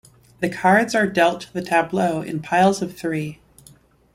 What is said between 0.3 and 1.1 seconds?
The cards are